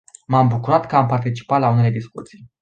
M-am 0.27 0.47
bucurat 0.47 0.85
că 0.85 0.95
am 0.95 1.07
participat 1.07 1.59
la 1.59 1.69
unele 1.69 1.89
discuții. 1.89 2.51